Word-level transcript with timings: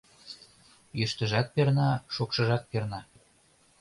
Йӱштыжат 0.99 1.47
перна, 1.53 1.89
шокшыжат 2.13 2.63
перна. 2.71 2.99